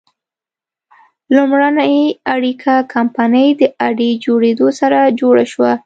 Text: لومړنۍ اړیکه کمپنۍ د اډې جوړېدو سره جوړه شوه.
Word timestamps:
لومړنۍ 1.35 1.97
اړیکه 2.33 2.73
کمپنۍ 2.93 3.47
د 3.61 3.61
اډې 3.87 4.09
جوړېدو 4.25 4.67
سره 4.79 4.99
جوړه 5.19 5.45
شوه. 5.51 5.71